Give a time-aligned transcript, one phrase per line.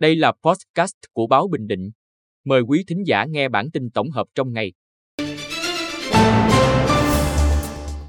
[0.00, 1.90] Đây là podcast của báo Bình Định.
[2.44, 4.72] Mời quý thính giả nghe bản tin tổng hợp trong ngày.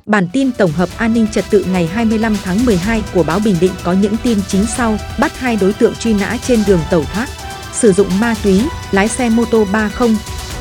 [0.05, 3.55] Bản tin tổng hợp an ninh trật tự ngày 25 tháng 12 của báo Bình
[3.61, 7.03] Định có những tin chính sau: bắt hai đối tượng truy nã trên đường tẩu
[7.03, 7.27] thoát,
[7.71, 8.61] sử dụng ma túy,
[8.91, 10.09] lái xe mô tô 30,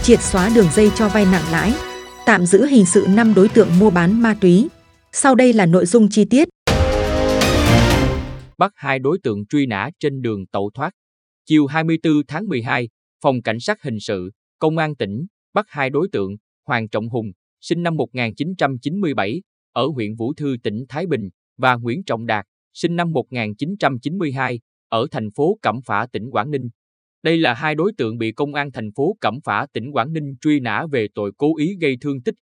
[0.03, 1.75] triệt xóa đường dây cho vay nặng lãi,
[2.27, 4.69] tạm giữ hình sự 5 đối tượng mua bán ma túy.
[5.13, 6.49] Sau đây là nội dung chi tiết.
[8.59, 10.91] Bắt hai đối tượng truy nã trên đường tẩu thoát.
[11.49, 12.89] Chiều 24 tháng 12,
[13.23, 17.27] Phòng Cảnh sát Hình sự, Công an tỉnh bắt hai đối tượng Hoàng Trọng Hùng,
[17.61, 22.97] sinh năm 1997, ở huyện Vũ Thư tỉnh Thái Bình và Nguyễn Trọng Đạt, sinh
[22.97, 26.69] năm 1992, ở thành phố Cẩm Phả tỉnh Quảng Ninh.
[27.23, 30.35] Đây là hai đối tượng bị công an thành phố Cẩm Phả tỉnh Quảng Ninh
[30.41, 32.35] truy nã về tội cố ý gây thương tích.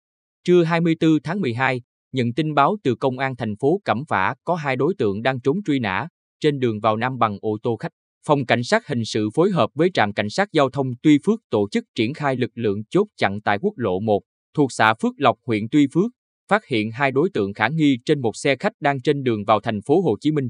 [0.44, 1.82] Trưa 24 tháng 12,
[2.12, 5.40] nhận tin báo từ công an thành phố Cẩm Phả có hai đối tượng đang
[5.40, 6.08] trốn truy nã
[6.40, 7.92] trên đường vào Nam bằng ô tô khách.
[8.26, 11.40] Phòng Cảnh sát Hình sự phối hợp với trạm Cảnh sát Giao thông Tuy Phước
[11.50, 14.20] tổ chức triển khai lực lượng chốt chặn tại quốc lộ 1,
[14.54, 16.10] thuộc xã Phước Lộc, huyện Tuy Phước,
[16.48, 19.60] phát hiện hai đối tượng khả nghi trên một xe khách đang trên đường vào
[19.60, 20.48] thành phố Hồ Chí Minh.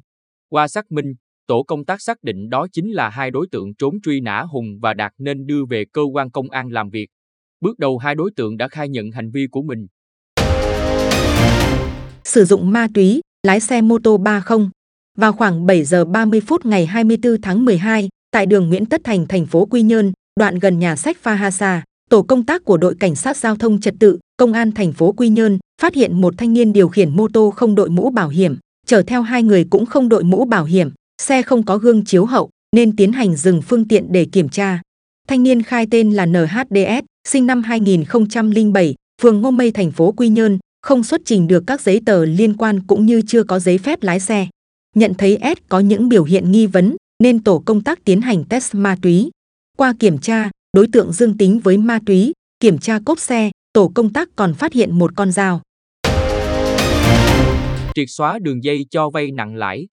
[0.48, 1.12] Qua xác minh,
[1.47, 4.78] tổ công tác xác định đó chính là hai đối tượng trốn truy nã Hùng
[4.82, 7.06] và Đạt nên đưa về cơ quan công an làm việc.
[7.60, 9.86] Bước đầu hai đối tượng đã khai nhận hành vi của mình.
[12.25, 14.69] Sử dụng ma túy, lái xe mô tô 30.
[15.18, 19.27] Vào khoảng 7 giờ 30 phút ngày 24 tháng 12, tại đường Nguyễn Tất Thành,
[19.27, 23.14] thành phố Quy Nhơn, đoạn gần nhà sách Phahasa, tổ công tác của đội cảnh
[23.14, 26.52] sát giao thông trật tự, công an thành phố Quy Nhơn phát hiện một thanh
[26.52, 29.86] niên điều khiển mô tô không đội mũ bảo hiểm, chở theo hai người cũng
[29.86, 30.91] không đội mũ bảo hiểm,
[31.22, 34.80] xe không có gương chiếu hậu nên tiến hành dừng phương tiện để kiểm tra.
[35.28, 40.28] Thanh niên khai tên là NHDS, sinh năm 2007, phường Ngô Mây thành phố Quy
[40.28, 43.78] Nhơn, không xuất trình được các giấy tờ liên quan cũng như chưa có giấy
[43.78, 44.47] phép lái xe.
[44.96, 48.44] Nhận thấy S có những biểu hiện nghi vấn nên tổ công tác tiến hành
[48.48, 49.30] test ma túy.
[49.76, 53.92] Qua kiểm tra, đối tượng dương tính với ma túy, kiểm tra cốp xe, tổ
[53.94, 55.60] công tác còn phát hiện một con dao.
[57.94, 59.88] Triệt xóa đường dây cho vay nặng lãi.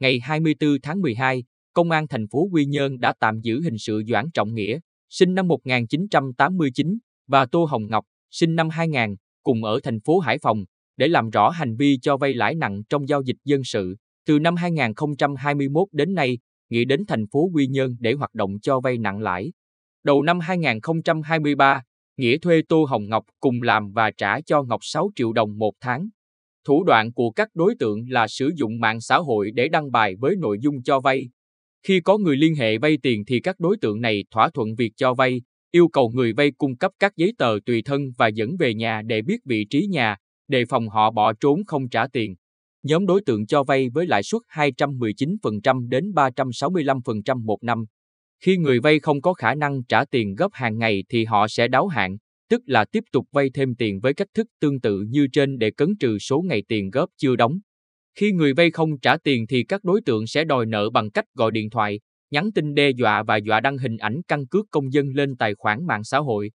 [0.00, 4.02] Ngày 24 tháng 12, Công an thành phố Quy Nhơn đã tạm giữ hình sự
[4.08, 4.78] Doãn Trọng Nghĩa,
[5.08, 10.38] sinh năm 1989, và Tô Hồng Ngọc, sinh năm 2000, cùng ở thành phố Hải
[10.38, 10.64] Phòng,
[10.96, 13.96] để làm rõ hành vi cho vay lãi nặng trong giao dịch dân sự.
[14.26, 16.38] Từ năm 2021 đến nay,
[16.70, 19.52] Nghĩa đến thành phố Quy Nhơn để hoạt động cho vay nặng lãi.
[20.04, 21.82] Đầu năm 2023,
[22.16, 25.72] Nghĩa thuê Tô Hồng Ngọc cùng làm và trả cho Ngọc 6 triệu đồng một
[25.80, 26.08] tháng.
[26.66, 30.14] Thủ đoạn của các đối tượng là sử dụng mạng xã hội để đăng bài
[30.16, 31.28] với nội dung cho vay.
[31.82, 34.92] Khi có người liên hệ vay tiền thì các đối tượng này thỏa thuận việc
[34.96, 38.56] cho vay, yêu cầu người vay cung cấp các giấy tờ tùy thân và dẫn
[38.58, 40.16] về nhà để biết vị trí nhà,
[40.48, 42.34] đề phòng họ bỏ trốn không trả tiền.
[42.82, 47.84] Nhóm đối tượng cho vay với lãi suất 219% đến 365% một năm.
[48.44, 51.68] Khi người vay không có khả năng trả tiền gấp hàng ngày thì họ sẽ
[51.68, 52.16] đáo hạn,
[52.50, 55.70] tức là tiếp tục vay thêm tiền với cách thức tương tự như trên để
[55.70, 57.58] cấn trừ số ngày tiền góp chưa đóng.
[58.18, 61.24] Khi người vay không trả tiền thì các đối tượng sẽ đòi nợ bằng cách
[61.34, 64.92] gọi điện thoại, nhắn tin đe dọa và dọa đăng hình ảnh căn cước công
[64.92, 66.50] dân lên tài khoản mạng xã hội.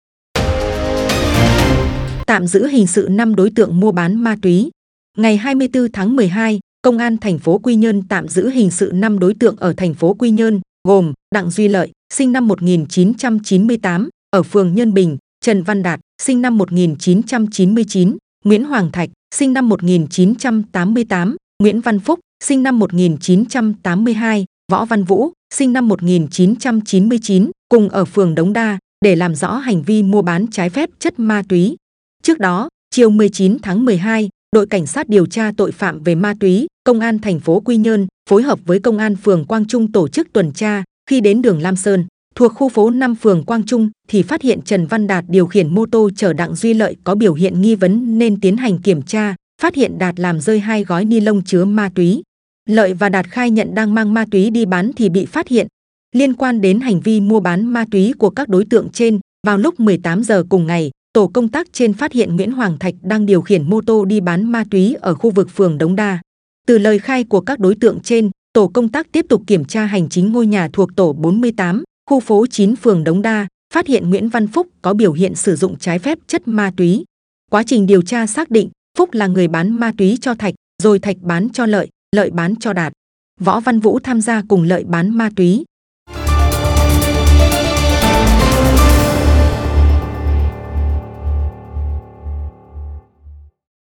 [2.27, 4.71] Tạm giữ hình sự 5 đối tượng mua bán ma túy.
[5.17, 9.19] Ngày 24 tháng 12, Công an thành phố Quy Nhơn tạm giữ hình sự 5
[9.19, 14.43] đối tượng ở thành phố Quy Nhơn, gồm Đặng Duy Lợi, sinh năm 1998, ở
[14.43, 21.37] phường Nhân Bình, Trần Văn Đạt, sinh năm 1999, Nguyễn Hoàng Thạch, sinh năm 1988,
[21.63, 28.35] Nguyễn Văn Phúc, sinh năm 1982, Võ Văn Vũ, sinh năm 1999, cùng ở phường
[28.35, 31.75] Đống Đa, để làm rõ hành vi mua bán trái phép chất ma túy.
[32.23, 36.33] Trước đó, chiều 19 tháng 12, đội cảnh sát điều tra tội phạm về ma
[36.39, 39.91] túy, công an thành phố Quy Nhơn phối hợp với công an phường Quang Trung
[39.91, 43.65] tổ chức tuần tra, khi đến đường Lam Sơn, thuộc khu phố 5 phường Quang
[43.65, 46.95] Trung thì phát hiện Trần Văn Đạt điều khiển mô tô chở Đặng Duy Lợi
[47.03, 50.59] có biểu hiện nghi vấn nên tiến hành kiểm tra, phát hiện Đạt làm rơi
[50.59, 52.21] hai gói ni lông chứa ma túy.
[52.69, 55.67] Lợi và Đạt khai nhận đang mang ma túy đi bán thì bị phát hiện.
[56.15, 59.57] Liên quan đến hành vi mua bán ma túy của các đối tượng trên, vào
[59.57, 63.25] lúc 18 giờ cùng ngày, tổ công tác trên phát hiện Nguyễn Hoàng Thạch đang
[63.25, 66.19] điều khiển mô tô đi bán ma túy ở khu vực phường Đống Đa.
[66.67, 69.85] Từ lời khai của các đối tượng trên, tổ công tác tiếp tục kiểm tra
[69.85, 74.09] hành chính ngôi nhà thuộc tổ 48, khu phố 9 phường Đống Đa, phát hiện
[74.09, 77.03] Nguyễn Văn Phúc có biểu hiện sử dụng trái phép chất ma túy.
[77.51, 80.53] Quá trình điều tra xác định Phúc là người bán ma túy cho Thạch,
[80.83, 82.93] rồi Thạch bán cho Lợi, Lợi bán cho Đạt.
[83.39, 85.63] Võ Văn Vũ tham gia cùng Lợi bán ma túy.